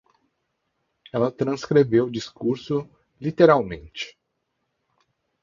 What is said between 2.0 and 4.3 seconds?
o discurso, literalmente